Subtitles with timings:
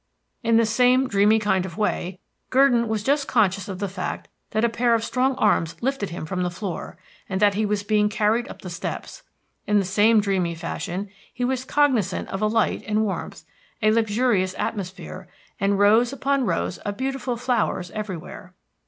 [0.41, 2.17] In the same dreamy kind of way,
[2.49, 4.67] Gurdon was just conscious of the fact that a
[4.99, 6.97] strong pair of arms lifted him from the floor,
[7.29, 9.21] and that he was being carried up the steps.
[9.67, 13.43] In the same dreamy fashion, he was cognisant of light and warmth,
[13.83, 15.27] a luxurious atmosphere,
[15.59, 18.55] and rows upon rows of beautiful flowers everywhere.